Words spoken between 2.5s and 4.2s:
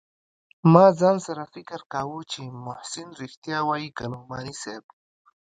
محسن رښتيا وايي که